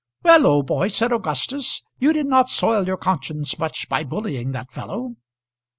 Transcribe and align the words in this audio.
"Well, 0.23 0.47
old 0.47 0.65
boy," 0.65 0.87
said 0.87 1.11
Augustus, 1.13 1.83
"you 1.99 2.11
did 2.11 2.25
not 2.25 2.49
soil 2.49 2.87
your 2.87 2.97
conscience 2.97 3.59
much 3.59 3.87
by 3.87 4.03
bullying 4.03 4.51
that 4.53 4.71
fellow." 4.71 5.13